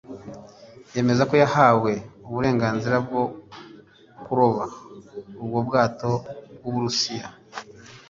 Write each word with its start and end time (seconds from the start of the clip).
yemeza 0.93 1.23
ko 1.29 1.33
yahaye 1.41 1.93
uburenganzira 2.29 2.95
bwo 3.05 3.23
kuroba 4.23 4.65
ubwo 5.41 5.59
bwato 5.67 6.11
bw’u 6.57 6.71
Burusiya 6.73 7.27